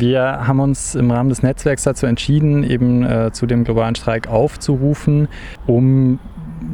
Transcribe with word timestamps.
Wir 0.00 0.46
haben 0.46 0.60
uns 0.60 0.94
im 0.94 1.10
Rahmen 1.10 1.28
des 1.28 1.42
Netzwerks 1.42 1.84
dazu 1.84 2.06
entschieden, 2.06 2.64
eben 2.64 3.04
äh, 3.04 3.30
zu 3.32 3.46
dem 3.46 3.64
globalen 3.64 3.94
Streik 3.94 4.28
aufzurufen, 4.28 5.28
um 5.66 6.18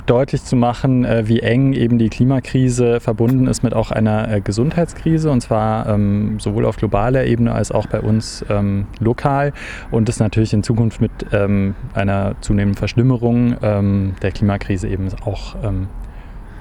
deutlich 0.06 0.44
zu 0.44 0.56
machen, 0.56 1.04
äh, 1.04 1.28
wie 1.28 1.40
eng 1.40 1.72
eben 1.72 1.98
die 1.98 2.08
Klimakrise 2.08 3.00
verbunden 3.00 3.46
ist 3.46 3.62
mit 3.62 3.74
auch 3.74 3.90
einer 3.90 4.30
äh, 4.30 4.40
Gesundheitskrise 4.40 5.30
und 5.30 5.40
zwar 5.40 5.88
ähm, 5.88 6.38
sowohl 6.40 6.66
auf 6.66 6.76
globaler 6.76 7.24
Ebene 7.24 7.52
als 7.52 7.72
auch 7.72 7.86
bei 7.86 8.00
uns 8.00 8.44
ähm, 8.48 8.86
lokal. 9.00 9.52
Und 9.90 10.08
das 10.08 10.20
natürlich 10.20 10.52
in 10.52 10.62
Zukunft 10.62 11.00
mit 11.00 11.12
ähm, 11.32 11.74
einer 11.94 12.34
zunehmenden 12.40 12.78
Verschlimmerung 12.78 13.56
ähm, 13.62 14.14
der 14.22 14.32
Klimakrise 14.32 14.88
eben 14.88 15.08
auch 15.24 15.56
ähm, 15.62 15.88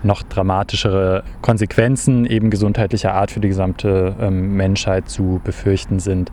noch 0.03 0.23
dramatischere 0.23 1.23
Konsequenzen 1.41 2.25
eben 2.25 2.49
gesundheitlicher 2.49 3.13
Art 3.13 3.31
für 3.31 3.39
die 3.39 3.47
gesamte 3.47 4.15
ähm, 4.19 4.55
Menschheit 4.55 5.09
zu 5.09 5.41
befürchten 5.43 5.99
sind. 5.99 6.31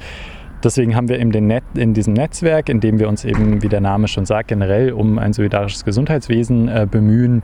Deswegen 0.62 0.94
haben 0.94 1.08
wir 1.08 1.18
eben 1.18 1.30
Net 1.46 1.64
in 1.74 1.94
diesem 1.94 2.12
Netzwerk, 2.12 2.68
in 2.68 2.80
dem 2.80 2.98
wir 2.98 3.08
uns 3.08 3.24
eben, 3.24 3.62
wie 3.62 3.68
der 3.68 3.80
Name 3.80 4.08
schon 4.08 4.26
sagt, 4.26 4.48
generell 4.48 4.92
um 4.92 5.18
ein 5.18 5.32
solidarisches 5.32 5.84
Gesundheitswesen 5.84 6.68
äh, 6.68 6.86
bemühen, 6.90 7.42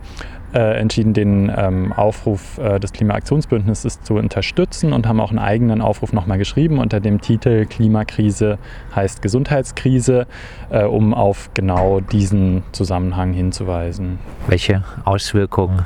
äh, 0.53 0.79
entschieden, 0.79 1.13
den 1.13 1.51
ähm, 1.55 1.91
Aufruf 1.93 2.57
äh, 2.57 2.79
des 2.79 2.93
Klimaaktionsbündnisses 2.93 4.01
zu 4.01 4.15
unterstützen 4.15 4.93
und 4.93 5.07
haben 5.07 5.19
auch 5.19 5.29
einen 5.29 5.39
eigenen 5.39 5.81
Aufruf 5.81 6.13
nochmal 6.13 6.37
geschrieben 6.37 6.79
unter 6.79 6.99
dem 6.99 7.19
Titel 7.19 7.65
Klimakrise 7.65 8.57
heißt 8.95 9.21
Gesundheitskrise, 9.21 10.25
äh, 10.69 10.83
um 10.83 11.13
auf 11.13 11.49
genau 11.53 11.99
diesen 11.99 12.63
Zusammenhang 12.71 13.33
hinzuweisen. 13.33 14.19
Welche 14.47 14.83
Auswirkungen 15.03 15.85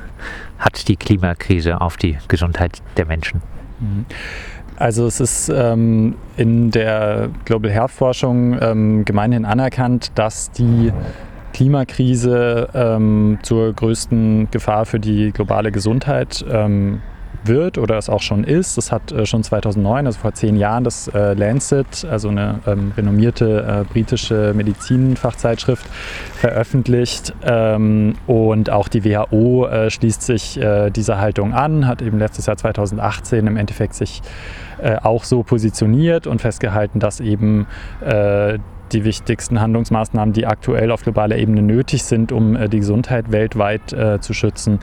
hat 0.60 0.88
die 0.88 0.96
Klimakrise 0.96 1.82
auf 1.82 1.98
die 1.98 2.18
Gesundheit 2.28 2.84
der 2.98 3.08
Menschen? 3.08 3.42
Mhm. 3.80 4.06
Also 4.82 5.06
es 5.06 5.20
ist 5.20 5.48
ähm, 5.50 6.16
in 6.38 6.72
der 6.72 7.30
Global 7.46 7.70
Health 7.70 7.92
Forschung 7.92 8.58
ähm, 8.60 9.06
gemeinhin 9.06 9.46
anerkannt, 9.46 10.12
dass 10.16 10.50
die 10.50 10.92
Klimakrise 11.54 12.68
ähm, 12.74 13.38
zur 13.44 13.74
größten 13.74 14.50
Gefahr 14.50 14.88
für 14.88 15.00
die 15.00 15.34
globale 15.34 15.72
Gesundheit 15.72 16.44
ähm, 16.50 17.04
wird 17.44 17.78
oder 17.78 17.98
es 17.98 18.10
auch 18.10 18.22
schon 18.22 18.44
ist. 18.44 18.78
Das 18.78 18.92
hat 18.92 19.12
äh, 19.12 19.26
schon 19.26 19.44
2009, 19.44 20.06
also 20.06 20.20
vor 20.20 20.34
zehn 20.34 20.56
Jahren, 20.56 20.84
das 20.84 21.08
äh, 21.08 21.34
Lancet, 21.34 22.06
also 22.10 22.30
eine 22.30 22.60
ähm, 22.68 22.94
renommierte 22.96 23.86
äh, 23.88 23.92
britische 23.92 24.54
Medizinfachzeitschrift, 24.56 25.86
veröffentlicht. 26.36 27.34
Ähm, 27.44 28.16
und 28.28 28.70
auch 28.70 28.88
die 28.88 29.04
WHO 29.04 29.68
äh, 29.68 29.90
schließt 29.90 30.22
sich 30.22 30.60
äh, 30.60 30.90
dieser 30.90 31.20
Haltung 31.20 31.54
an, 31.54 31.88
hat 31.88 32.02
eben 32.02 32.20
letztes 32.20 32.46
Jahr 32.46 32.58
2018 32.58 33.48
im 33.48 33.58
Endeffekt 33.58 33.94
sich 33.94 34.22
äh, 34.82 34.98
auch 35.02 35.24
so 35.24 35.44
positioniert 35.44 36.28
und 36.28 36.42
festgehalten, 36.42 37.00
dass 37.00 37.20
eben 37.20 37.68
die 38.94 39.04
wichtigsten 39.04 39.60
Handlungsmaßnahmen, 39.60 40.34
die 40.34 40.46
aktuell 40.46 40.92
auf 40.92 41.04
globaler 41.04 41.38
Ebene 41.38 41.62
nötig 41.62 42.04
sind, 42.04 42.32
um 42.32 42.58
die 42.70 42.80
Gesundheit 42.80 43.32
weltweit 43.32 43.94
äh, 43.94 44.20
zu 44.20 44.34
schützen, 44.34 44.80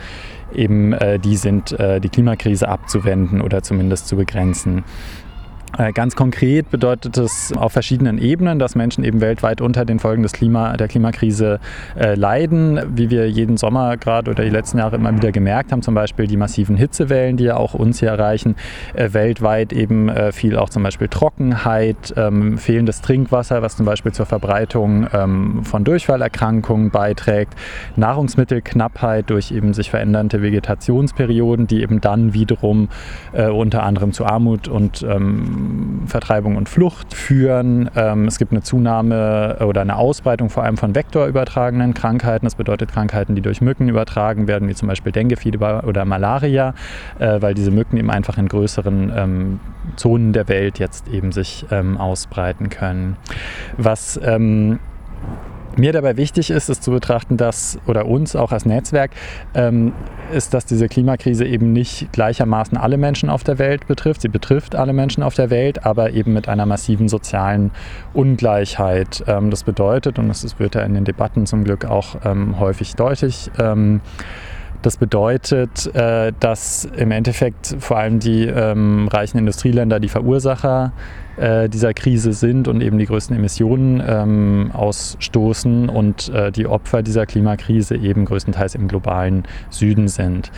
eben 0.55 0.93
äh, 0.93 1.19
die 1.19 1.37
sind, 1.37 1.73
äh, 1.73 2.01
die 2.01 2.09
Klimakrise 2.09 2.69
abzuwenden 2.69 3.41
oder 3.41 3.63
zumindest 3.63 4.09
zu 4.09 4.17
begrenzen. 4.17 4.85
Äh, 5.77 5.93
ganz 5.93 6.17
konkret 6.17 6.71
bedeutet 6.71 7.19
es 7.19 7.53
auf 7.53 7.73
verschiedenen 7.73 8.19
Ebenen, 8.19 8.59
dass 8.59 8.75
Menschen 8.75 9.05
eben 9.05 9.21
weltweit 9.21 9.61
unter 9.61 9.85
den 9.85 9.99
Folgen 9.99 10.23
des 10.23 10.33
Klima, 10.33 10.77
der 10.77 10.89
Klimakrise 10.89 11.61
äh, 11.99 12.15
leiden, 12.15 12.81
wie 12.95 13.11
wir 13.11 13.29
jeden 13.31 13.59
Sommer 13.59 13.97
gerade 13.99 14.31
oder 14.31 14.45
die 14.45 14.51
letzten 14.51 14.79
Jahre 14.79 14.97
immer 14.97 15.15
wieder 15.15 15.31
gemerkt 15.31 15.71
haben, 15.71 15.83
zum 15.83 15.95
Beispiel 15.95 16.27
die 16.27 16.39
massiven 16.39 16.77
Hitzewellen, 16.77 17.37
die 17.37 17.45
ja 17.45 17.57
auch 17.57 17.75
uns 17.75 18.01
hier 18.01 18.09
erreichen, 18.09 18.57
äh, 18.95 19.13
weltweit 19.13 19.73
eben 19.73 20.09
äh, 20.09 20.33
viel 20.33 20.57
auch 20.57 20.71
zum 20.71 20.83
Beispiel 20.83 21.09
Trockenheit, 21.09 22.15
ähm, 22.17 22.57
fehlendes 22.57 23.03
Trinkwasser, 23.03 23.61
was 23.61 23.77
zum 23.77 23.85
Beispiel 23.85 24.13
zur 24.13 24.27
Verbreitung 24.27 25.07
ähm, 25.13 25.65
von 25.65 25.85
Durchfallerkrankungen 25.85 26.91
beiträgt, 26.91 27.55
Nahrungsmittelknappheit 27.97 29.29
durch 29.29 29.53
eben 29.53 29.75
sich 29.75 29.91
verändernde 29.91 30.41
Vegetationsperioden, 30.41 31.67
die 31.67 31.83
eben 31.83 32.01
dann 32.01 32.33
wiederum 32.33 32.89
äh, 33.33 33.49
unter 33.49 33.83
anderem 33.83 34.13
zu 34.13 34.25
Armut 34.25 34.69
und 34.69 35.03
ähm, 35.03 35.58
Vertreibung 36.07 36.57
und 36.57 36.69
Flucht 36.69 37.15
führen. 37.15 37.91
Ähm, 37.95 38.27
es 38.27 38.39
gibt 38.39 38.53
eine 38.53 38.63
Zunahme 38.63 39.59
oder 39.61 39.81
eine 39.81 39.97
Ausbreitung 39.97 40.51
vor 40.51 40.65
allem 40.65 40.77
von 40.77 40.95
vektorübertragenen 40.95 41.95
Krankheiten. 41.95 42.47
Das 42.47 42.55
bedeutet 42.55 42.93
Krankheiten, 42.93 43.35
die 43.35 43.43
durch 43.43 43.61
Mücken 43.61 43.89
übertragen 43.89 44.49
werden, 44.49 44.69
wie 44.69 44.75
zum 44.75 44.89
Beispiel 44.89 45.13
Denguefieber 45.13 45.85
oder 45.87 46.05
Malaria, 46.05 46.75
äh, 47.19 47.41
weil 47.41 47.55
diese 47.55 47.71
Mücken 47.71 47.97
eben 47.97 48.11
einfach 48.11 48.39
in 48.39 48.49
größeren 48.49 49.13
ähm, 49.15 49.61
Zonen 49.97 50.33
der 50.33 50.49
Welt 50.49 50.79
jetzt 50.79 51.09
eben 51.09 51.33
sich 51.33 51.67
ähm, 51.71 51.97
ausbreiten 51.97 52.69
können. 52.69 53.17
Was 53.77 54.19
mir 55.79 55.93
dabei 55.93 56.17
wichtig 56.17 56.51
ist, 56.51 56.69
ist 56.69 56.83
zu 56.83 56.91
betrachten, 56.91 57.37
dass, 57.37 57.79
oder 57.87 58.07
uns 58.07 58.37
auch 58.37 58.53
als 58.53 58.67
Netzwerk, 58.67 59.13
ähm, 59.55 59.93
ist, 60.33 60.53
dass 60.55 60.67
diese 60.67 60.89
Klimakrise 60.89 61.45
eben 61.45 61.73
nicht 61.73 62.13
gleichermaßen 62.13 62.77
alle 62.77 62.99
Menschen 62.99 63.31
auf 63.31 63.45
der 63.45 63.59
Welt 63.59 63.87
betrifft. 63.87 64.23
Sie 64.23 64.29
betrifft 64.29 64.75
alle 64.75 64.93
Menschen 64.93 65.23
auf 65.23 65.35
der 65.35 65.51
Welt, 65.51 65.87
aber 65.87 66.13
eben 66.13 66.33
mit 66.33 66.49
einer 66.49 66.67
massiven 66.67 67.09
sozialen 67.09 67.71
Ungleichheit. 68.13 69.25
Ähm, 69.27 69.51
das 69.51 69.65
bedeutet, 69.65 70.19
und 70.19 70.29
das 70.29 70.59
wird 70.59 70.75
ja 70.75 70.83
in 70.83 70.95
den 70.95 71.05
Debatten 71.05 71.47
zum 71.47 71.65
Glück 71.65 71.85
auch 71.85 72.17
ähm, 72.25 72.59
häufig 72.59 72.95
deutlich, 72.97 73.51
ähm, 73.59 74.01
das 74.83 74.97
bedeutet, 74.97 75.93
äh, 75.95 76.33
dass 76.39 76.85
im 76.85 77.11
Endeffekt 77.11 77.77
vor 77.81 77.99
allem 77.99 78.21
die 78.21 78.47
ähm, 78.47 79.09
reichen 79.09 79.39
Industrieländer 79.39 80.01
die 80.01 80.09
Verursacher 80.09 80.93
äh, 81.37 81.69
dieser 81.69 81.95
Krise 81.95 82.33
sind 82.33 82.69
und 82.69 82.81
eben 82.81 82.99
die 82.99 83.07
größten 83.07 83.37
Emissionen 83.37 84.03
ähm, 84.07 84.71
ausstoßen 84.73 85.89
und 85.89 86.29
äh, 86.31 86.53
die 86.53 86.67
Opfer 86.67 87.03
dieser 87.03 87.27
Klimakrise 87.27 87.97
eben 87.97 88.25
größtenteils 88.25 88.75
im 88.75 88.89
globalen 88.89 89.45
Süden 89.71 90.09
sind. 90.09 90.51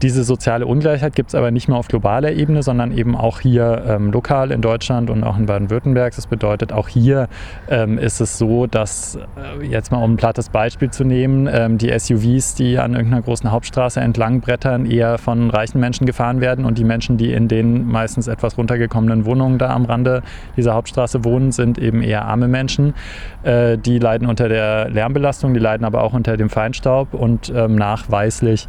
Diese 0.00 0.22
soziale 0.22 0.64
Ungleichheit 0.64 1.16
gibt 1.16 1.30
es 1.30 1.34
aber 1.34 1.50
nicht 1.50 1.68
nur 1.68 1.76
auf 1.76 1.88
globaler 1.88 2.30
Ebene, 2.30 2.62
sondern 2.62 2.96
eben 2.96 3.16
auch 3.16 3.40
hier 3.40 3.82
ähm, 3.84 4.12
lokal 4.12 4.52
in 4.52 4.60
Deutschland 4.60 5.10
und 5.10 5.24
auch 5.24 5.36
in 5.36 5.46
Baden-Württemberg. 5.46 6.14
Das 6.14 6.28
bedeutet, 6.28 6.72
auch 6.72 6.86
hier 6.86 7.28
ähm, 7.68 7.98
ist 7.98 8.20
es 8.20 8.38
so, 8.38 8.66
dass, 8.66 9.16
äh, 9.16 9.66
jetzt 9.66 9.90
mal 9.90 10.02
um 10.04 10.12
ein 10.12 10.16
plattes 10.16 10.50
Beispiel 10.50 10.90
zu 10.90 11.02
nehmen, 11.02 11.48
ähm, 11.50 11.78
die 11.78 11.90
SUVs, 11.98 12.54
die 12.54 12.78
an 12.78 12.94
irgendeiner 12.94 13.22
großen 13.22 13.50
Hauptstraße 13.50 14.00
entlang 14.00 14.40
brettern, 14.40 14.86
eher 14.86 15.18
von 15.18 15.50
reichen 15.50 15.80
Menschen 15.80 16.06
gefahren 16.06 16.40
werden 16.40 16.64
und 16.64 16.78
die 16.78 16.84
Menschen, 16.84 17.16
die 17.16 17.32
in 17.32 17.48
den 17.48 17.84
meistens 17.84 18.28
etwas 18.28 18.56
runtergekommenen 18.56 19.24
Wohnungen 19.24 19.58
da 19.58 19.70
am 19.70 19.84
Rande 19.84 20.22
dieser 20.56 20.74
Hauptstraße 20.74 21.24
wohnen, 21.24 21.50
sind 21.50 21.76
eben 21.76 22.02
eher 22.02 22.24
arme 22.24 22.46
Menschen. 22.46 22.94
Äh, 23.42 23.76
die 23.78 23.98
leiden 23.98 24.28
unter 24.28 24.48
der 24.48 24.90
Lärmbelastung, 24.90 25.54
die 25.54 25.60
leiden 25.60 25.84
aber 25.84 26.04
auch 26.04 26.12
unter 26.12 26.36
dem 26.36 26.50
Feinstaub 26.50 27.14
und 27.14 27.52
ähm, 27.52 27.74
nachweislich 27.74 28.68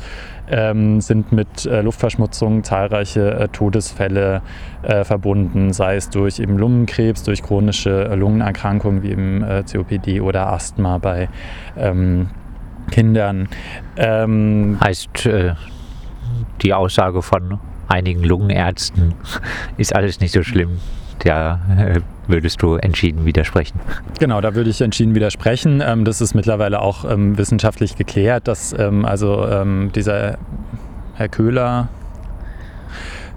ähm, 0.50 1.02
sind 1.20 1.32
mit 1.32 1.66
äh, 1.66 1.82
Luftverschmutzung 1.82 2.64
zahlreiche 2.64 3.32
äh, 3.32 3.48
Todesfälle 3.50 4.42
äh, 4.84 5.04
verbunden, 5.04 5.74
sei 5.74 5.96
es 5.96 6.10
durch 6.10 6.40
eben 6.40 6.58
Lungenkrebs, 6.58 7.24
durch 7.24 7.44
chronische 7.44 8.10
äh, 8.10 8.16
Lungenerkrankungen 8.16 9.04
wie 9.04 9.12
eben 9.12 9.44
äh, 9.44 9.64
COPD 9.70 10.22
oder 10.22 10.52
Asthma 10.52 10.98
bei 10.98 11.30
ähm, 11.78 12.30
Kindern. 12.92 13.50
Ähm, 13.98 14.78
heißt 14.82 15.30
die 16.62 16.74
Aussage 16.74 17.22
von 17.22 17.60
einigen 17.88 18.24
Lungenärzten 18.24 19.14
ist 19.78 19.96
alles 19.96 20.20
nicht 20.20 20.32
so 20.32 20.44
schlimm 20.44 20.80
da 21.24 21.60
äh, 21.78 22.00
würdest 22.28 22.62
du 22.62 22.76
entschieden 22.76 23.26
widersprechen. 23.26 23.80
Genau, 24.20 24.42
da 24.42 24.56
würde 24.56 24.70
ich 24.70 24.82
entschieden 24.82 25.16
widersprechen. 25.16 25.82
Ähm, 25.86 26.06
das 26.06 26.22
ist 26.22 26.34
mittlerweile 26.34 26.82
auch 26.82 27.10
ähm, 27.10 27.38
wissenschaftlich 27.38 27.96
geklärt, 27.96 28.48
dass 28.48 28.74
ähm, 28.78 29.06
also 29.06 29.48
dieser 29.96 30.38
Herr 31.20 31.28
Köhler, 31.28 31.90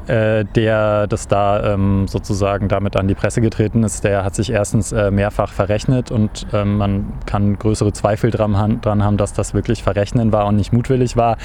äh, 0.06 0.44
der 0.54 1.08
das 1.08 1.26
da 1.26 1.74
ähm, 1.74 2.06
sozusagen 2.06 2.68
damit 2.68 2.96
an 2.96 3.08
die 3.08 3.16
Presse 3.16 3.40
getreten 3.40 3.82
ist, 3.82 4.04
der 4.04 4.24
hat 4.24 4.36
sich 4.36 4.50
erstens 4.52 4.92
äh, 4.92 5.10
mehrfach 5.10 5.52
verrechnet 5.52 6.12
und 6.12 6.46
ähm, 6.52 6.76
man 6.78 7.12
kann 7.26 7.58
größere 7.58 7.92
Zweifel 7.92 8.30
dran, 8.30 8.80
dran, 8.80 9.02
haben, 9.02 9.16
dass 9.16 9.32
das 9.32 9.52
wirklich 9.52 9.82
Verrechnen 9.82 10.32
war 10.32 10.46
und 10.46 10.54
nicht 10.54 10.72
mutwillig 10.72 11.16
war. 11.16 11.38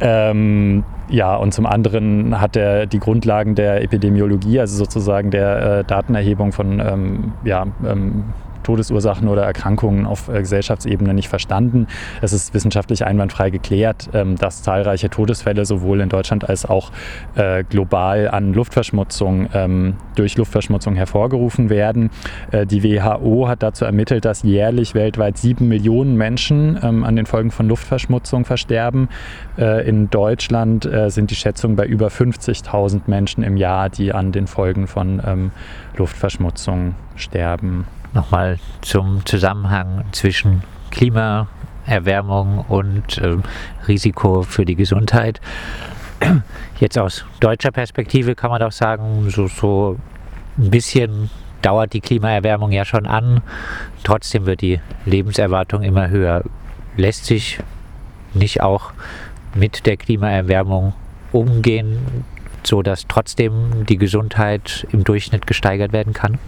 Ähm, 0.00 0.82
ja, 1.08 1.36
und 1.36 1.54
zum 1.54 1.64
anderen 1.64 2.40
hat 2.40 2.56
er 2.56 2.86
die 2.86 2.98
Grundlagen 2.98 3.54
der 3.54 3.84
Epidemiologie, 3.84 4.58
also 4.58 4.76
sozusagen 4.76 5.30
der 5.30 5.78
äh, 5.78 5.84
Datenerhebung 5.84 6.50
von 6.50 6.80
ähm, 6.80 7.32
ja, 7.44 7.66
ähm, 7.86 8.24
Todesursachen 8.62 9.28
oder 9.28 9.42
Erkrankungen 9.42 10.06
auf 10.06 10.28
äh, 10.28 10.40
Gesellschaftsebene 10.40 11.14
nicht 11.14 11.28
verstanden. 11.28 11.86
Es 12.20 12.32
ist 12.32 12.54
wissenschaftlich 12.54 13.04
einwandfrei 13.04 13.50
geklärt, 13.50 14.08
ähm, 14.12 14.36
dass 14.36 14.62
zahlreiche 14.62 15.10
Todesfälle 15.10 15.64
sowohl 15.64 16.00
in 16.00 16.08
Deutschland 16.08 16.48
als 16.48 16.64
auch 16.64 16.90
äh, 17.34 17.64
global 17.64 18.28
an 18.28 18.52
Luftverschmutzung 18.52 19.48
ähm, 19.54 19.94
durch 20.14 20.36
Luftverschmutzung 20.36 20.94
hervorgerufen 20.94 21.70
werden. 21.70 22.10
Äh, 22.50 22.66
die 22.66 22.82
WHO 22.82 23.48
hat 23.48 23.62
dazu 23.62 23.84
ermittelt, 23.84 24.24
dass 24.24 24.42
jährlich 24.42 24.94
weltweit 24.94 25.38
sieben 25.38 25.68
Millionen 25.68 26.16
Menschen 26.16 26.78
ähm, 26.82 27.04
an 27.04 27.16
den 27.16 27.26
Folgen 27.26 27.50
von 27.50 27.68
Luftverschmutzung 27.68 28.44
versterben. 28.44 29.08
In 29.56 30.08
Deutschland 30.10 30.88
sind 31.08 31.30
die 31.30 31.34
Schätzungen 31.34 31.76
bei 31.76 31.86
über 31.86 32.08
50.000 32.08 33.02
Menschen 33.06 33.44
im 33.44 33.56
Jahr, 33.56 33.90
die 33.90 34.12
an 34.12 34.32
den 34.32 34.46
Folgen 34.46 34.86
von 34.86 35.50
Luftverschmutzung 35.96 36.94
sterben. 37.16 37.86
Nochmal 38.14 38.58
zum 38.82 39.24
Zusammenhang 39.24 40.04
zwischen 40.12 40.62
Klimaerwärmung 40.90 42.58
und 42.68 43.18
äh, 43.18 43.38
Risiko 43.88 44.42
für 44.42 44.64
die 44.64 44.76
Gesundheit. 44.76 45.40
Jetzt 46.80 46.98
aus 46.98 47.24
deutscher 47.40 47.70
Perspektive 47.70 48.34
kann 48.34 48.50
man 48.50 48.60
doch 48.60 48.72
sagen, 48.72 49.30
so, 49.30 49.46
so 49.48 49.98
ein 50.58 50.70
bisschen 50.70 51.30
dauert 51.62 51.94
die 51.94 52.00
Klimaerwärmung 52.00 52.70
ja 52.72 52.84
schon 52.84 53.06
an. 53.06 53.40
Trotzdem 54.04 54.46
wird 54.46 54.60
die 54.60 54.80
Lebenserwartung 55.06 55.82
immer 55.82 56.10
höher. 56.10 56.42
Lässt 56.96 57.24
sich 57.24 57.60
nicht 58.34 58.60
auch 58.60 58.92
mit 59.54 59.86
der 59.86 59.96
Klimaerwärmung 59.96 60.92
umgehen, 61.32 62.24
sodass 62.62 63.06
trotzdem 63.08 63.86
die 63.86 63.96
Gesundheit 63.96 64.86
im 64.92 65.04
Durchschnitt 65.04 65.46
gesteigert 65.46 65.92
werden 65.92 66.12
kann? 66.12 66.38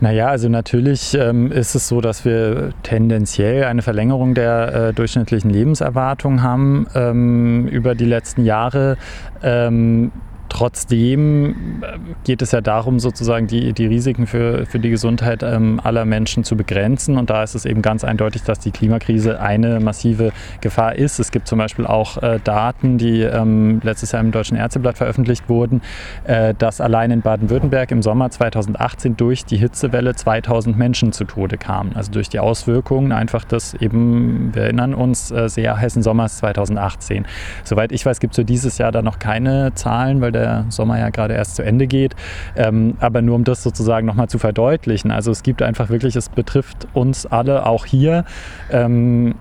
Naja, 0.00 0.28
also 0.28 0.48
natürlich 0.48 1.14
ähm, 1.14 1.50
ist 1.50 1.74
es 1.74 1.88
so, 1.88 2.00
dass 2.00 2.24
wir 2.24 2.72
tendenziell 2.84 3.64
eine 3.64 3.82
Verlängerung 3.82 4.34
der 4.34 4.74
äh, 4.74 4.92
durchschnittlichen 4.92 5.50
Lebenserwartung 5.50 6.42
haben 6.42 6.86
ähm, 6.94 7.66
über 7.66 7.96
die 7.96 8.04
letzten 8.04 8.44
Jahre. 8.44 8.96
Ähm, 9.42 10.12
Trotzdem 10.48 11.82
äh, 11.82 11.98
geht 12.24 12.42
es 12.42 12.52
ja 12.52 12.60
darum, 12.60 13.00
sozusagen 13.00 13.46
die, 13.46 13.72
die 13.72 13.86
Risiken 13.86 14.26
für, 14.26 14.66
für 14.66 14.78
die 14.78 14.90
Gesundheit 14.90 15.42
ähm, 15.42 15.80
aller 15.82 16.04
Menschen 16.04 16.44
zu 16.44 16.56
begrenzen. 16.56 17.18
Und 17.18 17.30
da 17.30 17.42
ist 17.42 17.54
es 17.54 17.64
eben 17.64 17.82
ganz 17.82 18.04
eindeutig, 18.04 18.42
dass 18.42 18.58
die 18.58 18.70
Klimakrise 18.70 19.40
eine 19.40 19.80
massive 19.80 20.32
Gefahr 20.60 20.96
ist. 20.96 21.18
Es 21.18 21.30
gibt 21.30 21.48
zum 21.48 21.58
Beispiel 21.58 21.86
auch 21.86 22.22
äh, 22.22 22.40
Daten, 22.42 22.98
die 22.98 23.22
ähm, 23.22 23.80
letztes 23.82 24.12
Jahr 24.12 24.22
im 24.22 24.32
Deutschen 24.32 24.56
Ärzteblatt 24.56 24.96
veröffentlicht 24.96 25.48
wurden, 25.48 25.82
äh, 26.24 26.54
dass 26.54 26.80
allein 26.80 27.10
in 27.10 27.20
Baden-Württemberg 27.20 27.90
im 27.90 28.02
Sommer 28.02 28.30
2018 28.30 29.16
durch 29.16 29.44
die 29.44 29.56
Hitzewelle 29.56 30.14
2000 30.14 30.78
Menschen 30.78 31.12
zu 31.12 31.24
Tode 31.24 31.58
kamen. 31.58 31.92
Also 31.94 32.12
durch 32.12 32.28
die 32.28 32.38
Auswirkungen 32.38 33.12
einfach 33.12 33.44
des 33.44 33.74
eben, 33.74 34.54
wir 34.54 34.62
erinnern 34.62 34.94
uns, 34.94 35.30
äh, 35.30 35.48
sehr 35.48 35.76
heißen 35.76 36.02
Sommers 36.02 36.38
2018. 36.38 37.26
Soweit 37.64 37.92
ich 37.92 38.04
weiß, 38.04 38.20
gibt 38.20 38.32
es 38.32 38.36
für 38.36 38.44
dieses 38.44 38.78
Jahr 38.78 38.92
da 38.92 39.02
noch 39.02 39.18
keine 39.18 39.74
Zahlen, 39.74 40.20
weil 40.20 40.32
der 40.38 40.64
Sommer 40.68 40.98
ja 40.98 41.10
gerade 41.10 41.34
erst 41.34 41.56
zu 41.56 41.62
Ende 41.62 41.86
geht. 41.86 42.14
Ähm, 42.56 42.94
aber 43.00 43.22
nur 43.22 43.34
um 43.34 43.44
das 43.44 43.62
sozusagen 43.62 44.06
nochmal 44.06 44.28
zu 44.28 44.38
verdeutlichen. 44.38 45.10
Also 45.10 45.30
es 45.30 45.42
gibt 45.42 45.62
einfach 45.62 45.90
wirklich, 45.90 46.16
es 46.16 46.28
betrifft 46.28 46.88
uns 46.94 47.26
alle 47.26 47.66
auch 47.66 47.86
hier. 47.86 48.24
Ähm, 48.70 49.34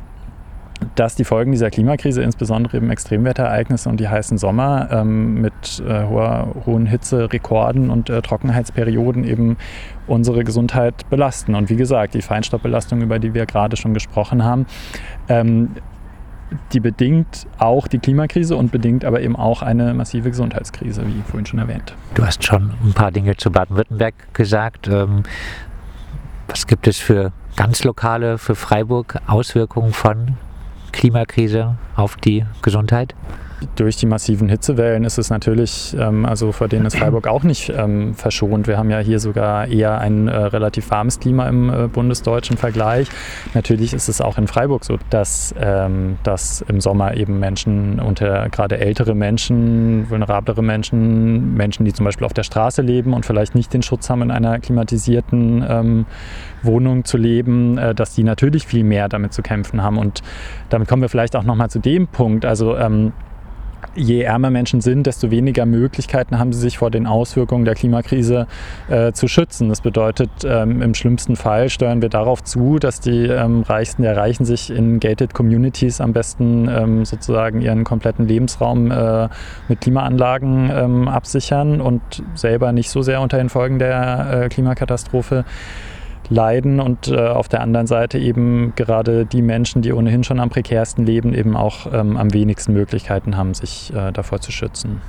dass 0.95 1.15
die 1.15 1.23
Folgen 1.23 1.51
dieser 1.51 1.69
Klimakrise, 1.69 2.21
insbesondere 2.21 2.77
eben 2.77 2.89
Extremwetterereignisse 2.89 3.89
und 3.89 3.99
die 3.99 4.07
heißen 4.07 4.37
Sommer 4.37 4.89
ähm, 4.91 5.41
mit 5.41 5.83
äh, 5.87 6.05
hoher, 6.05 6.55
hohen 6.65 6.85
Hitzerekorden 6.85 7.89
und 7.89 8.09
äh, 8.09 8.21
Trockenheitsperioden 8.21 9.23
eben 9.23 9.57
unsere 10.05 10.43
Gesundheit 10.43 11.09
belasten. 11.09 11.55
Und 11.55 11.69
wie 11.69 11.75
gesagt, 11.75 12.13
die 12.13 12.21
Feinstaubbelastung, 12.21 13.01
über 13.01 13.19
die 13.19 13.33
wir 13.33 13.45
gerade 13.45 13.75
schon 13.75 13.93
gesprochen 13.93 14.43
haben, 14.43 14.65
ähm, 15.29 15.71
die 16.71 16.79
bedingt 16.79 17.47
auch 17.57 17.87
die 17.87 17.99
Klimakrise 17.99 18.55
und 18.55 18.71
bedingt 18.71 19.03
aber 19.05 19.21
eben 19.21 19.35
auch 19.35 19.61
eine 19.61 19.93
massive 19.93 20.29
Gesundheitskrise, 20.29 21.05
wie 21.05 21.21
vorhin 21.21 21.45
schon 21.45 21.59
erwähnt. 21.59 21.93
Du 22.13 22.25
hast 22.25 22.43
schon 22.43 22.73
ein 22.83 22.93
paar 22.93 23.11
Dinge 23.11 23.35
zu 23.35 23.51
Baden-Württemberg 23.51 24.33
gesagt. 24.33 24.87
Ähm, 24.87 25.23
was 26.47 26.67
gibt 26.67 26.87
es 26.87 26.97
für 26.97 27.33
ganz 27.55 27.83
lokale, 27.83 28.37
für 28.37 28.55
Freiburg 28.55 29.19
Auswirkungen 29.27 29.91
von 29.91 30.37
Klimakrise 30.93 31.75
auf 31.95 32.15
die 32.15 32.45
Gesundheit? 32.61 33.13
Durch 33.75 33.95
die 33.95 34.05
massiven 34.05 34.49
Hitzewellen 34.49 35.03
ist 35.03 35.17
es 35.17 35.29
natürlich, 35.29 35.95
ähm, 35.99 36.25
also 36.25 36.51
vor 36.51 36.67
denen 36.67 36.85
ist 36.85 36.97
Freiburg 36.97 37.27
auch 37.27 37.43
nicht 37.43 37.69
ähm, 37.75 38.13
verschont. 38.13 38.67
Wir 38.67 38.77
haben 38.77 38.89
ja 38.89 38.99
hier 38.99 39.19
sogar 39.19 39.67
eher 39.67 39.99
ein 39.99 40.27
äh, 40.27 40.35
relativ 40.35 40.89
warmes 40.91 41.19
Klima 41.19 41.47
im 41.47 41.69
äh, 41.69 41.87
bundesdeutschen 41.87 42.57
Vergleich. 42.57 43.07
Natürlich 43.53 43.93
ist 43.93 44.09
es 44.09 44.21
auch 44.21 44.37
in 44.37 44.47
Freiburg 44.47 44.85
so, 44.85 44.97
dass, 45.09 45.55
ähm, 45.59 46.17
dass 46.23 46.61
im 46.61 46.81
Sommer 46.81 47.17
eben 47.17 47.39
Menschen, 47.39 47.99
unter 47.99 48.49
gerade 48.49 48.79
ältere 48.79 49.15
Menschen, 49.15 50.09
vulnerablere 50.09 50.61
Menschen, 50.61 51.55
Menschen, 51.55 51.85
die 51.85 51.93
zum 51.93 52.05
Beispiel 52.05 52.25
auf 52.25 52.33
der 52.33 52.43
Straße 52.43 52.81
leben 52.81 53.13
und 53.13 53.25
vielleicht 53.25 53.55
nicht 53.55 53.73
den 53.73 53.81
Schutz 53.81 54.09
haben, 54.09 54.21
in 54.21 54.31
einer 54.31 54.59
klimatisierten 54.59 55.65
ähm, 55.67 56.05
Wohnung 56.63 57.05
zu 57.05 57.17
leben, 57.17 57.77
äh, 57.77 57.95
dass 57.95 58.13
die 58.13 58.23
natürlich 58.23 58.67
viel 58.67 58.83
mehr 58.83 59.09
damit 59.09 59.33
zu 59.33 59.41
kämpfen 59.41 59.81
haben. 59.81 59.97
Und 59.97 60.21
damit 60.69 60.87
kommen 60.87 61.01
wir 61.01 61.09
vielleicht 61.09 61.35
auch 61.35 61.43
nochmal 61.43 61.69
zu 61.69 61.79
dem 61.79 62.07
Punkt. 62.07 62.45
Also 62.45 62.77
ähm, 62.77 63.13
je 63.95 64.21
ärmer 64.21 64.49
Menschen 64.49 64.81
sind, 64.81 65.07
desto 65.07 65.31
weniger 65.31 65.65
Möglichkeiten 65.65 66.39
haben 66.39 66.53
sie 66.53 66.59
sich 66.59 66.77
vor 66.77 66.91
den 66.91 67.07
Auswirkungen 67.07 67.65
der 67.65 67.75
Klimakrise 67.75 68.47
äh, 68.89 69.11
zu 69.11 69.27
schützen. 69.27 69.69
Das 69.69 69.81
bedeutet, 69.81 70.29
ähm, 70.43 70.81
im 70.81 70.93
schlimmsten 70.93 71.35
Fall 71.35 71.69
steuern 71.69 72.01
wir 72.01 72.09
darauf 72.09 72.43
zu, 72.43 72.79
dass 72.79 72.99
die 72.99 73.25
ähm, 73.27 73.63
Reichsten 73.63 74.03
der 74.03 74.15
Reichen 74.15 74.45
sich 74.45 74.69
in 74.69 74.99
gated 74.99 75.33
Communities 75.33 76.01
am 76.01 76.13
besten 76.13 76.69
ähm, 76.69 77.05
sozusagen 77.05 77.61
ihren 77.61 77.83
kompletten 77.83 78.27
Lebensraum 78.27 78.91
äh, 78.91 79.29
mit 79.67 79.81
Klimaanlagen 79.81 80.71
ähm, 80.73 81.07
absichern 81.07 81.81
und 81.81 82.23
selber 82.35 82.71
nicht 82.71 82.89
so 82.89 83.01
sehr 83.01 83.21
unter 83.21 83.37
den 83.37 83.49
Folgen 83.49 83.79
der 83.79 84.43
äh, 84.43 84.49
Klimakatastrophe 84.49 85.45
leiden 86.29 86.79
und 86.79 87.07
äh, 87.07 87.17
auf 87.27 87.47
der 87.47 87.61
anderen 87.61 87.87
Seite 87.87 88.17
eben 88.17 88.73
gerade 88.75 89.25
die 89.25 89.41
Menschen, 89.41 89.81
die 89.81 89.93
ohnehin 89.93 90.23
schon 90.23 90.39
am 90.39 90.49
prekärsten 90.49 91.05
leben, 91.05 91.33
eben 91.33 91.55
auch 91.55 91.91
ähm, 91.91 92.17
am 92.17 92.33
wenigsten 92.33 92.73
Möglichkeiten 92.73 93.37
haben, 93.37 93.53
sich 93.53 93.93
äh, 93.93 94.11
davor 94.11 94.41
zu 94.41 94.51
schützen. 94.51 95.01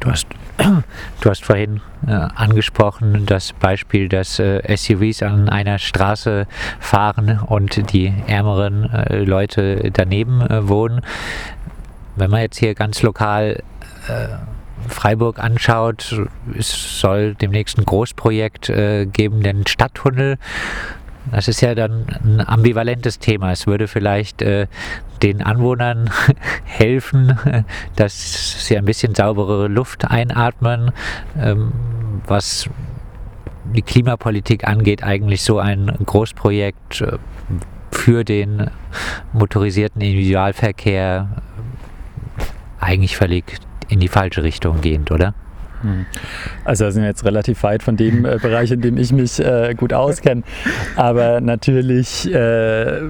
Du 0.00 0.10
hast, 0.10 0.26
du 1.20 1.30
hast 1.30 1.44
vorhin 1.44 1.80
äh, 2.06 2.12
angesprochen 2.12 3.24
das 3.26 3.52
Beispiel, 3.54 4.08
dass 4.08 4.38
äh, 4.38 4.76
SUVs 4.76 5.22
an 5.22 5.48
einer 5.48 5.78
Straße 5.78 6.46
fahren 6.80 7.40
und 7.46 7.92
die 7.92 8.12
ärmeren 8.26 8.92
äh, 8.92 9.18
Leute 9.24 9.90
daneben 9.92 10.42
äh, 10.42 10.68
wohnen. 10.68 11.00
Wenn 12.16 12.30
man 12.30 12.40
jetzt 12.40 12.58
hier 12.58 12.74
ganz 12.74 13.02
lokal 13.02 13.62
Freiburg 14.88 15.38
anschaut, 15.38 16.20
es 16.58 17.00
soll 17.00 17.34
demnächst 17.34 17.78
ein 17.78 17.84
Großprojekt 17.84 18.68
äh, 18.68 19.06
geben, 19.06 19.42
den 19.42 19.66
Stadttunnel. 19.66 20.38
Das 21.32 21.48
ist 21.48 21.60
ja 21.60 21.74
dann 21.74 22.06
ein 22.24 22.40
ambivalentes 22.46 23.18
Thema. 23.18 23.50
Es 23.50 23.66
würde 23.66 23.88
vielleicht 23.88 24.42
äh, 24.42 24.68
den 25.22 25.42
Anwohnern 25.42 26.10
helfen, 26.64 27.36
dass 27.96 28.66
sie 28.66 28.76
ein 28.76 28.84
bisschen 28.84 29.14
sauberere 29.14 29.68
Luft 29.68 30.08
einatmen, 30.08 30.92
ähm, 31.38 31.72
was 32.26 32.68
die 33.64 33.82
Klimapolitik 33.82 34.66
angeht, 34.66 35.02
eigentlich 35.02 35.42
so 35.42 35.58
ein 35.58 35.92
Großprojekt 36.04 37.00
äh, 37.00 37.18
für 37.90 38.24
den 38.24 38.70
motorisierten 39.32 40.00
Individualverkehr 40.02 41.28
eigentlich 42.78 43.16
völlig 43.16 43.44
in 43.88 44.00
die 44.00 44.08
falsche 44.08 44.42
Richtung 44.42 44.80
gehend, 44.80 45.10
oder? 45.10 45.34
Hm. 45.82 46.06
Also 46.64 46.84
da 46.84 46.90
sind 46.90 47.02
wir 47.02 47.08
jetzt 47.08 47.24
relativ 47.24 47.62
weit 47.62 47.82
von 47.82 47.96
dem 47.96 48.24
äh, 48.24 48.38
Bereich, 48.40 48.70
in 48.70 48.80
dem 48.80 48.96
ich 48.96 49.12
mich 49.12 49.38
äh, 49.38 49.74
gut 49.76 49.92
auskenne. 49.92 50.42
Aber 50.96 51.40
natürlich 51.40 52.32
äh, 52.32 53.00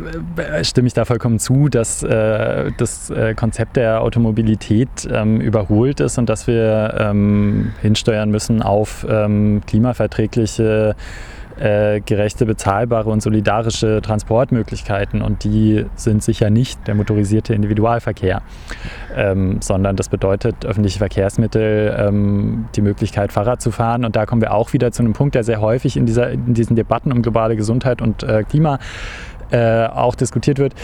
stimme 0.63 0.89
ich 0.89 0.95
da 0.95 1.05
vollkommen 1.05 1.39
zu, 1.39 1.69
dass 1.69 2.03
äh, 2.03 2.73
das 2.77 3.11
äh, 3.11 3.35
Konzept 3.35 3.77
der 3.77 4.03
Automobilität 4.03 4.89
ähm, 5.11 5.41
überholt 5.41 6.01
ist 6.01 6.19
und 6.19 6.29
dass 6.29 6.47
wir 6.47 6.97
ähm, 6.99 7.73
hinsteuern 7.83 8.31
müssen 8.31 8.63
auf 8.63 9.07
ähm, 9.09 9.63
klimaverträgliche 9.67 10.97
äh, 11.59 12.01
gerechte, 12.01 12.47
bezahlbare 12.47 13.11
und 13.11 13.23
solidarische 13.23 14.01
Transportmöglichkeiten. 14.03 15.23
Und 15.23 15.45
die 15.45 15.87
sind 15.95 16.23
sicher 16.23 16.51
nicht 16.51 16.87
der 16.87 16.95
motorisierte 16.95 17.55
Individualverkehr, 17.55 18.43
ähm, 19.15 19.61
sondern 19.61 19.97
das 19.97 20.09
bedeutet 20.09 20.65
öffentliche 20.65 20.99
Verkehrsmittel, 20.99 21.95
ähm, 21.99 22.69
die 22.75 22.83
Möglichkeit, 22.83 23.33
Fahrrad 23.33 23.61
zu 23.61 23.71
fahren. 23.71 24.05
Und 24.05 24.17
da 24.17 24.27
kommen 24.27 24.43
wir 24.43 24.53
auch 24.53 24.73
wieder 24.73 24.93
zu 24.93 25.03
einem 25.03 25.13
Punkt, 25.13 25.35
der 25.35 25.45
sehr 25.45 25.61
häufig 25.61 25.97
in, 25.97 26.07
dieser, 26.07 26.31
in 26.31 26.55
diesen 26.55 26.77
Debatten 26.77 27.13
um 27.13 27.23
globale 27.23 27.57
Gesundheit 27.57 28.03
und 28.03 28.23
äh, 28.23 28.45
Klima 28.45 28.79
äh, 29.51 29.87
auch 29.87 30.15
diskutiert 30.15 30.59
wird 30.59 30.75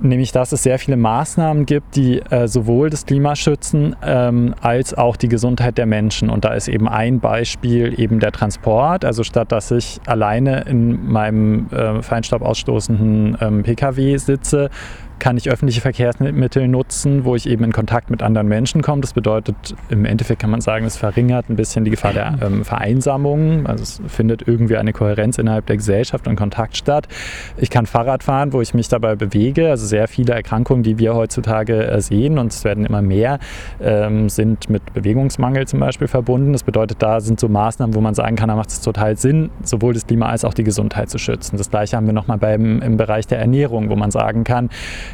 nämlich 0.00 0.32
dass 0.32 0.52
es 0.52 0.62
sehr 0.62 0.78
viele 0.78 0.96
Maßnahmen 0.96 1.66
gibt, 1.66 1.96
die 1.96 2.20
äh, 2.20 2.48
sowohl 2.48 2.90
das 2.90 3.06
Klima 3.06 3.36
schützen 3.36 3.96
ähm, 4.02 4.54
als 4.60 4.94
auch 4.94 5.16
die 5.16 5.28
Gesundheit 5.28 5.78
der 5.78 5.86
Menschen. 5.86 6.30
Und 6.30 6.44
da 6.44 6.54
ist 6.54 6.68
eben 6.68 6.88
ein 6.88 7.20
Beispiel 7.20 7.98
eben 7.98 8.20
der 8.20 8.32
Transport. 8.32 9.04
Also 9.04 9.22
statt 9.22 9.52
dass 9.52 9.70
ich 9.70 10.00
alleine 10.06 10.62
in 10.62 11.06
meinem 11.10 11.68
äh, 11.70 12.02
Feinstaub 12.02 12.42
ausstoßenden 12.42 13.38
ähm, 13.40 13.62
Pkw 13.62 14.16
sitze, 14.16 14.70
kann 15.18 15.36
ich 15.36 15.50
öffentliche 15.50 15.80
Verkehrsmittel 15.80 16.68
nutzen, 16.68 17.24
wo 17.24 17.34
ich 17.34 17.48
eben 17.48 17.64
in 17.64 17.72
Kontakt 17.72 18.10
mit 18.10 18.22
anderen 18.22 18.48
Menschen 18.48 18.82
komme. 18.82 19.00
Das 19.00 19.12
bedeutet, 19.12 19.74
im 19.88 20.04
Endeffekt 20.04 20.40
kann 20.40 20.50
man 20.50 20.60
sagen, 20.60 20.84
es 20.84 20.96
verringert 20.96 21.48
ein 21.48 21.56
bisschen 21.56 21.84
die 21.84 21.90
Gefahr 21.90 22.12
der 22.12 22.38
ähm, 22.42 22.64
Vereinsamung. 22.64 23.66
Also 23.66 23.82
es 23.82 24.00
findet 24.06 24.46
irgendwie 24.46 24.76
eine 24.76 24.92
Kohärenz 24.92 25.38
innerhalb 25.38 25.66
der 25.66 25.76
Gesellschaft 25.76 26.28
und 26.28 26.36
Kontakt 26.36 26.76
statt. 26.76 27.08
Ich 27.56 27.70
kann 27.70 27.86
Fahrrad 27.86 28.22
fahren, 28.22 28.52
wo 28.52 28.60
ich 28.60 28.74
mich 28.74 28.88
dabei 28.88 29.16
bewege. 29.16 29.70
Also 29.70 29.86
sehr 29.86 30.08
viele 30.08 30.34
Erkrankungen, 30.34 30.82
die 30.82 30.98
wir 30.98 31.14
heutzutage 31.14 31.86
äh, 31.86 32.00
sehen 32.00 32.38
und 32.38 32.52
es 32.52 32.64
werden 32.64 32.84
immer 32.84 33.02
mehr, 33.02 33.38
ähm, 33.80 34.28
sind 34.28 34.68
mit 34.68 34.94
Bewegungsmangel 34.94 35.66
zum 35.66 35.80
Beispiel 35.80 36.08
verbunden. 36.08 36.52
Das 36.52 36.62
bedeutet, 36.62 37.02
da 37.02 37.20
sind 37.20 37.40
so 37.40 37.48
Maßnahmen, 37.48 37.94
wo 37.94 38.00
man 38.00 38.14
sagen 38.14 38.36
kann, 38.36 38.48
da 38.48 38.56
macht 38.56 38.68
es 38.68 38.80
total 38.80 39.16
Sinn, 39.16 39.50
sowohl 39.62 39.94
das 39.94 40.06
Klima 40.06 40.28
als 40.28 40.44
auch 40.44 40.54
die 40.54 40.64
Gesundheit 40.64 41.10
zu 41.10 41.18
schützen. 41.18 41.56
Das 41.56 41.70
gleiche 41.70 41.96
haben 41.96 42.06
wir 42.06 42.12
nochmal 42.12 42.38
im 42.46 42.96
Bereich 42.96 43.26
der 43.26 43.38
Ernährung, 43.38 43.88
wo 43.88 43.96
man 43.96 44.10
sagen 44.10 44.44
kann, 44.44 44.70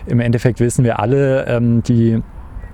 im 0.06 0.20
Endeffekt 0.20 0.60
wissen 0.60 0.84
wir 0.84 0.98
alle, 0.98 1.46
ähm, 1.46 1.82
die 1.82 2.22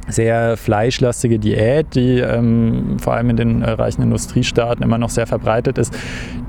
sehr 0.08 0.56
fleischlastige 0.56 1.38
Diät, 1.38 1.94
die 1.94 2.18
ähm, 2.18 2.96
vor 2.98 3.14
allem 3.14 3.30
in 3.30 3.36
den 3.36 3.62
äh, 3.62 3.70
reichen 3.70 4.02
Industriestaaten 4.02 4.82
immer 4.82 4.98
noch 4.98 5.10
sehr 5.10 5.26
verbreitet 5.26 5.78
ist, 5.78 5.96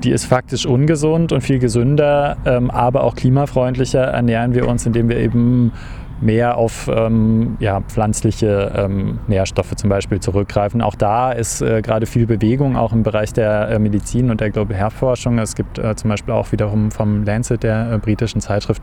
die 0.02 0.10
ist 0.10 0.24
faktisch 0.24 0.66
ungesund 0.66 1.32
und 1.32 1.42
viel 1.42 1.58
gesünder, 1.58 2.38
ähm, 2.46 2.70
aber 2.70 3.04
auch 3.04 3.14
klimafreundlicher 3.14 4.02
ernähren 4.02 4.54
wir 4.54 4.66
uns, 4.66 4.86
indem 4.86 5.08
wir 5.08 5.18
eben 5.18 5.72
mehr 6.20 6.56
auf 6.58 6.90
ähm, 6.94 7.56
ja, 7.60 7.80
pflanzliche 7.80 8.72
ähm, 8.76 9.20
Nährstoffe 9.26 9.74
zum 9.76 9.88
Beispiel 9.88 10.20
zurückgreifen. 10.20 10.82
Auch 10.82 10.94
da 10.94 11.32
ist 11.32 11.62
äh, 11.62 11.80
gerade 11.82 12.06
viel 12.06 12.26
Bewegung, 12.26 12.76
auch 12.76 12.92
im 12.92 13.02
Bereich 13.02 13.32
der 13.32 13.70
äh, 13.70 13.78
Medizin 13.78 14.30
und 14.30 14.40
der 14.40 14.50
Global 14.50 14.76
Health 14.76 14.92
Forschung. 14.92 15.38
Es 15.38 15.54
gibt 15.54 15.78
äh, 15.78 15.96
zum 15.96 16.10
Beispiel 16.10 16.34
auch 16.34 16.52
wiederum 16.52 16.90
vom 16.90 17.24
Lancet, 17.24 17.62
der 17.62 17.92
äh, 17.92 17.98
britischen 17.98 18.40
Zeitschrift, 18.40 18.82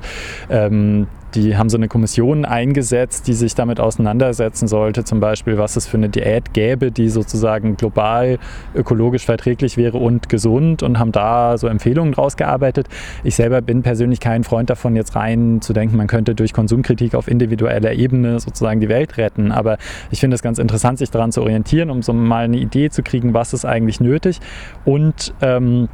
ähm, 0.50 1.08
die 1.38 1.56
haben 1.56 1.70
so 1.70 1.78
eine 1.78 1.88
Kommission 1.88 2.46
eingesetzt, 2.46 3.28
die 3.28 3.34
sich 3.34 3.54
damit 3.54 3.80
auseinandersetzen 3.80 4.68
sollte, 4.68 5.04
zum 5.04 5.20
Beispiel, 5.20 5.58
was 5.60 5.76
es 5.76 5.86
für 5.86 5.98
eine 5.98 6.10
Diät 6.10 6.54
gäbe, 6.54 6.92
die 6.92 7.10
sozusagen 7.10 7.78
global 7.78 8.40
ökologisch 8.76 9.26
verträglich 9.26 9.78
wäre 9.78 10.00
und 10.00 10.30
gesund 10.30 10.82
und 10.82 10.98
haben 10.98 11.12
da 11.12 11.58
so 11.60 11.68
Empfehlungen 11.68 12.14
draus 12.14 12.38
gearbeitet. 12.38 12.88
Ich 13.24 13.36
selber 13.36 13.62
bin 13.62 13.84
persönlich 13.84 14.20
kein 14.20 14.44
Freund 14.44 14.72
davon, 14.72 14.96
jetzt 14.96 15.16
rein 15.16 15.62
zu 15.62 15.74
denken, 15.74 15.96
man 15.96 16.08
könnte 16.08 16.34
durch 16.34 16.54
Konsumkritik 16.54 17.14
auf 17.14 17.28
individueller 17.28 17.94
Ebene 17.94 18.40
sozusagen 18.40 18.80
die 18.80 18.90
Welt 18.90 19.18
retten. 19.18 19.52
Aber 19.52 19.78
ich 20.10 20.20
finde 20.20 20.36
es 20.36 20.42
ganz 20.42 20.58
interessant, 20.58 20.98
sich 20.98 21.12
daran 21.12 21.32
zu 21.32 21.44
orientieren, 21.44 21.92
um 21.92 22.02
so 22.02 22.14
mal 22.14 22.46
eine 22.46 22.58
Idee 22.58 22.90
zu 22.90 23.04
kriegen, 23.04 23.36
was 23.36 23.54
ist 23.54 23.64
eigentlich 23.64 24.00
nötig 24.00 24.40
und 24.86 25.36
ähm, 25.42 25.88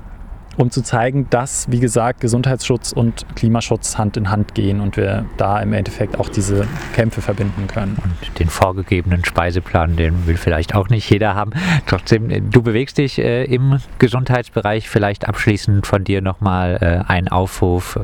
um 0.57 0.69
zu 0.69 0.81
zeigen, 0.81 1.27
dass, 1.29 1.69
wie 1.72 1.79
gesagt, 1.79 2.22
Gesundheitsschutz 2.22 2.91
und 2.91 3.25
Klimaschutz 3.36 3.98
Hand 3.98 4.17
in 4.17 4.29
Hand 4.29 4.53
gehen 4.55 4.81
und 4.81 4.98
wir 4.98 5.25
da 5.38 5.60
im 5.60 5.74
Endeffekt 5.74 6.19
auch 6.19 6.29
diese 6.29 6.67
Kämpfe 6.93 7.22
verbinden 7.22 7.67
können. 7.67 7.98
Und 8.03 8.39
den 8.39 8.50
vorgegebenen 8.50 9.25
Speiseplan, 9.25 9.95
den 9.95 10.27
will 10.27 10.38
vielleicht 10.38 10.75
auch 10.75 10.89
nicht 10.89 11.10
jeder 11.10 11.36
haben. 11.36 11.51
Trotzdem, 11.88 12.51
du 12.51 12.62
bewegst 12.62 12.98
dich 12.98 13.19
äh, 13.19 13.45
im 13.45 13.79
Gesundheitsbereich. 14.00 14.89
Vielleicht 14.89 15.27
abschließend 15.27 15.88
von 15.88 16.03
dir 16.03 16.22
nochmal 16.22 16.77
äh, 16.81 17.12
ein 17.12 17.27
Aufruf 17.27 18.00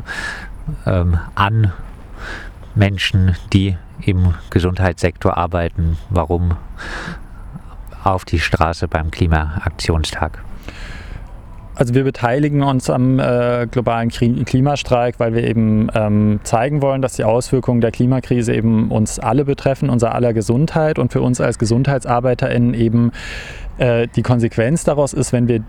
ähm, 0.86 1.20
an 1.36 1.72
Menschen, 2.76 3.36
die 3.54 3.78
im 4.02 4.34
Gesundheitssektor 4.50 5.38
arbeiten. 5.38 5.98
Warum 6.10 6.56
auf 8.04 8.26
die 8.26 8.40
Straße 8.40 8.88
beim 8.88 9.12
Klimaaktionstag? 9.12 10.40
Also 11.80 11.94
wir 11.94 12.04
beteiligen 12.04 12.62
uns 12.62 12.90
am 12.90 13.20
äh, 13.20 13.66
globalen 13.72 14.10
Klimastreik, 14.10 15.18
weil 15.18 15.34
wir 15.34 15.46
eben 15.46 15.88
ähm, 15.96 16.42
zeigen 16.44 16.82
wollen, 16.82 17.02
dass 17.02 17.14
die 17.14 17.24
Auswirkungen 17.24 17.80
der 17.80 17.92
Klimakrise 17.92 18.54
eben 18.54 18.92
uns 18.92 19.18
alle 19.18 19.46
betreffen, 19.46 19.90
unser 19.90 20.14
aller 20.14 20.34
Gesundheit 20.34 21.00
und 21.00 21.14
für 21.14 21.22
uns 21.22 21.40
als 21.40 21.58
GesundheitsarbeiterInnen 21.58 22.74
eben 22.74 23.14
äh, 23.78 24.10
die 24.14 24.24
Konsequenz 24.24 24.84
daraus 24.84 25.14
ist, 25.14 25.32
wenn 25.32 25.48
wir 25.48 25.64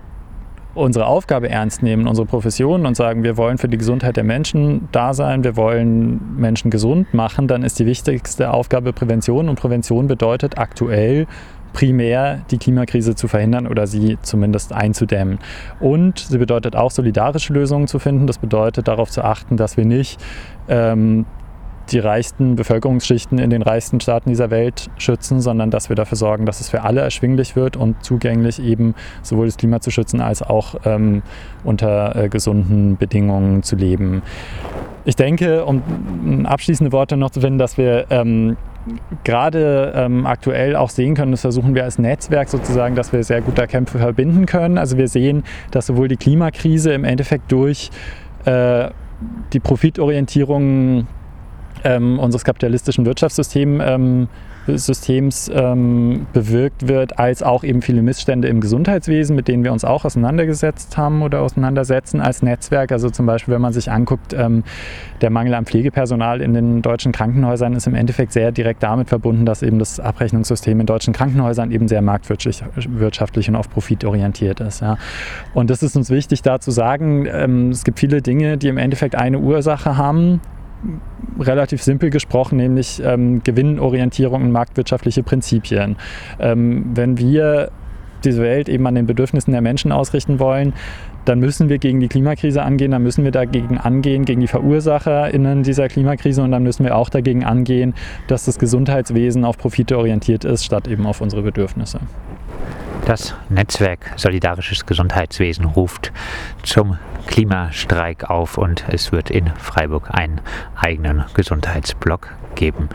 unsere 0.73 1.05
Aufgabe 1.05 1.49
ernst 1.49 1.81
nehmen, 1.81 2.05
unsere 2.07 2.27
Profession 2.27 2.85
und 2.85 2.95
sagen, 2.97 3.23
wir 3.23 3.37
wollen 3.37 3.57
für 3.57 3.69
die 3.69 3.77
Gesundheit 3.77 4.17
der 4.17 4.25
Menschen 4.25 4.89
da 4.91 5.13
sein, 5.13 5.45
wir 5.45 5.55
wollen 5.55 6.35
Menschen 6.37 6.71
gesund 6.71 7.13
machen, 7.13 7.47
dann 7.47 7.63
ist 7.63 7.79
die 7.79 7.85
wichtigste 7.85 8.51
Aufgabe 8.53 8.91
Prävention. 8.91 9.47
Und 9.47 9.57
Prävention 9.57 10.07
bedeutet 10.07 10.57
aktuell 10.57 11.25
primär 11.73 12.41
die 12.51 12.57
Klimakrise 12.57 13.15
zu 13.15 13.27
verhindern 13.27 13.67
oder 13.67 13.87
sie 13.87 14.17
zumindest 14.21 14.73
einzudämmen. 14.73 15.39
Und 15.79 16.19
sie 16.19 16.37
bedeutet 16.37 16.75
auch 16.75 16.91
solidarische 16.91 17.53
Lösungen 17.53 17.87
zu 17.87 17.99
finden. 17.99 18.27
Das 18.27 18.37
bedeutet 18.37 18.87
darauf 18.87 19.09
zu 19.09 19.23
achten, 19.23 19.57
dass 19.57 19.77
wir 19.77 19.85
nicht 19.85 20.19
ähm, 20.67 21.25
die 21.91 21.99
reichsten 21.99 22.55
Bevölkerungsschichten 22.55 23.37
in 23.37 23.49
den 23.49 23.61
reichsten 23.61 23.99
Staaten 23.99 24.29
dieser 24.29 24.49
Welt 24.49 24.89
schützen, 24.97 25.41
sondern 25.41 25.71
dass 25.71 25.89
wir 25.89 25.95
dafür 25.95 26.17
sorgen, 26.17 26.45
dass 26.45 26.61
es 26.61 26.69
für 26.69 26.83
alle 26.83 27.01
erschwinglich 27.01 27.55
wird 27.55 27.77
und 27.77 28.03
zugänglich 28.03 28.61
eben 28.63 28.95
sowohl 29.21 29.47
das 29.47 29.57
Klima 29.57 29.81
zu 29.81 29.91
schützen 29.91 30.21
als 30.21 30.41
auch 30.41 30.75
ähm, 30.85 31.21
unter 31.63 32.15
äh, 32.15 32.29
gesunden 32.29 32.97
Bedingungen 32.97 33.63
zu 33.63 33.75
leben. 33.75 34.21
Ich 35.03 35.15
denke, 35.15 35.65
um 35.65 36.45
abschließende 36.45 36.91
Worte 36.91 37.17
noch 37.17 37.31
zu 37.31 37.41
finden, 37.41 37.57
dass 37.57 37.77
wir 37.77 38.05
ähm, 38.11 38.55
gerade 39.23 39.93
ähm, 39.95 40.25
aktuell 40.25 40.75
auch 40.75 40.89
sehen 40.89 41.15
können, 41.15 41.31
das 41.31 41.41
versuchen 41.41 41.75
wir 41.75 41.83
als 41.83 41.99
Netzwerk 41.99 42.49
sozusagen, 42.49 42.95
dass 42.95 43.11
wir 43.11 43.23
sehr 43.23 43.41
gut 43.41 43.55
Kämpfe 43.67 43.99
verbinden 43.99 44.45
können. 44.45 44.77
Also 44.77 44.97
wir 44.97 45.07
sehen, 45.07 45.43
dass 45.71 45.87
sowohl 45.87 46.07
die 46.07 46.17
Klimakrise 46.17 46.93
im 46.93 47.03
Endeffekt 47.03 47.51
durch 47.51 47.89
äh, 48.45 48.89
die 49.53 49.59
Profitorientierung 49.59 51.07
ähm, 51.83 52.19
unseres 52.19 52.43
kapitalistischen 52.43 53.05
Wirtschaftssystems 53.05 53.83
ähm, 53.85 54.27
Systems 54.67 55.49
ähm, 55.53 56.27
bewirkt 56.33 56.87
wird, 56.87 57.17
als 57.17 57.41
auch 57.41 57.63
eben 57.63 57.81
viele 57.81 58.01
Missstände 58.01 58.47
im 58.47 58.61
Gesundheitswesen, 58.61 59.35
mit 59.35 59.47
denen 59.47 59.63
wir 59.63 59.71
uns 59.71 59.83
auch 59.83 60.05
auseinandergesetzt 60.05 60.97
haben 60.97 61.21
oder 61.23 61.41
auseinandersetzen 61.41 62.21
als 62.21 62.43
Netzwerk. 62.43 62.91
Also 62.91 63.09
zum 63.09 63.25
Beispiel, 63.25 63.55
wenn 63.55 63.61
man 63.61 63.73
sich 63.73 63.91
anguckt, 63.91 64.33
ähm, 64.33 64.63
der 65.21 65.29
Mangel 65.31 65.55
an 65.55 65.65
Pflegepersonal 65.65 66.41
in 66.41 66.53
den 66.53 66.81
deutschen 66.81 67.11
Krankenhäusern 67.11 67.73
ist 67.73 67.87
im 67.87 67.95
Endeffekt 67.95 68.33
sehr 68.33 68.51
direkt 68.51 68.83
damit 68.83 69.09
verbunden, 69.09 69.45
dass 69.45 69.63
eben 69.63 69.79
das 69.79 69.99
Abrechnungssystem 69.99 70.79
in 70.79 70.85
deutschen 70.85 71.13
Krankenhäusern 71.13 71.71
eben 71.71 71.87
sehr 71.87 72.01
marktwirtschaftlich 72.01 73.49
und 73.49 73.55
auf 73.55 73.69
Profit 73.69 74.05
orientiert 74.05 74.59
ist. 74.59 74.81
Ja. 74.81 74.97
Und 75.53 75.69
das 75.69 75.81
ist 75.81 75.95
uns 75.95 76.09
wichtig, 76.09 76.43
da 76.43 76.59
zu 76.59 76.71
sagen, 76.71 77.25
ähm, 77.25 77.69
es 77.69 77.83
gibt 77.83 77.99
viele 77.99 78.21
Dinge, 78.21 78.57
die 78.57 78.67
im 78.67 78.77
Endeffekt 78.77 79.15
eine 79.15 79.39
Ursache 79.39 79.97
haben, 79.97 80.39
relativ 81.39 81.83
simpel 81.83 82.09
gesprochen, 82.09 82.57
nämlich 82.57 83.01
ähm, 83.03 83.41
Gewinnorientierung 83.43 84.43
und 84.43 84.51
marktwirtschaftliche 84.51 85.23
Prinzipien. 85.23 85.95
Ähm, 86.39 86.91
wenn 86.93 87.17
wir 87.17 87.71
diese 88.23 88.41
Welt 88.41 88.69
eben 88.69 88.85
an 88.87 88.95
den 88.95 89.07
Bedürfnissen 89.07 89.51
der 89.51 89.61
Menschen 89.61 89.91
ausrichten 89.91 90.39
wollen, 90.39 90.73
dann 91.25 91.39
müssen 91.39 91.69
wir 91.69 91.77
gegen 91.77 91.99
die 91.99 92.07
Klimakrise 92.07 92.63
angehen, 92.63 92.91
dann 92.91 93.03
müssen 93.03 93.23
wir 93.23 93.31
dagegen 93.31 93.77
angehen, 93.77 94.25
gegen 94.25 94.41
die 94.41 94.47
VerursacherInnen 94.47 95.63
dieser 95.63 95.87
Klimakrise 95.87 96.41
und 96.41 96.51
dann 96.51 96.63
müssen 96.63 96.83
wir 96.83 96.95
auch 96.95 97.09
dagegen 97.09 97.43
angehen, 97.43 97.93
dass 98.27 98.45
das 98.45 98.57
Gesundheitswesen 98.57 99.45
auf 99.45 99.57
Profite 99.57 99.97
orientiert 99.97 100.45
ist, 100.45 100.65
statt 100.65 100.87
eben 100.87 101.05
auf 101.05 101.21
unsere 101.21 101.43
Bedürfnisse. 101.43 101.99
Das 103.05 103.33
Netzwerk 103.49 104.13
Solidarisches 104.15 104.85
Gesundheitswesen 104.85 105.65
ruft 105.65 106.11
zum 106.63 106.97
Klimastreik 107.27 108.29
auf 108.29 108.57
und 108.57 108.85
es 108.89 109.11
wird 109.11 109.29
in 109.31 109.47
Freiburg 109.55 110.09
einen 110.11 110.39
eigenen 110.75 111.25
Gesundheitsblock 111.33 112.29
geben. 112.55 112.89